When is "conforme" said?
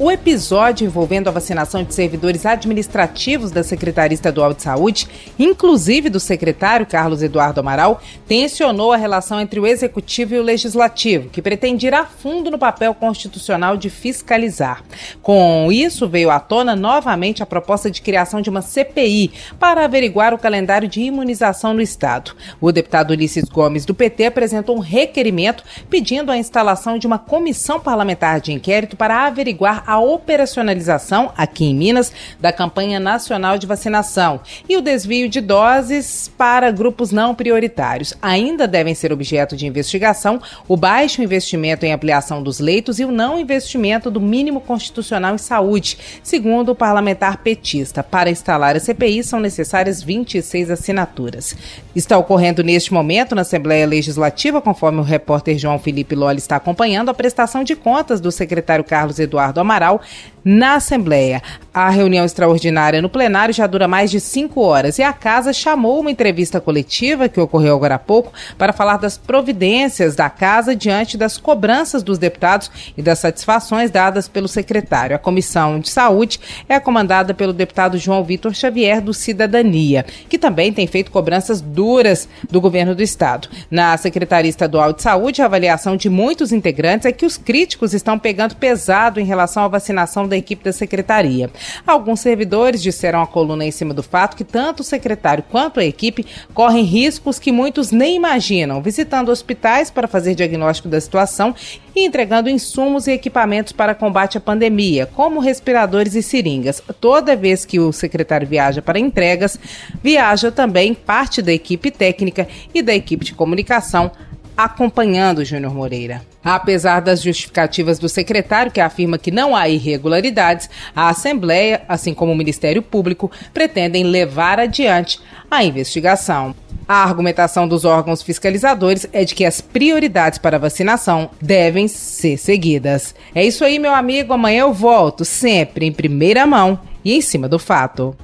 54.60-55.00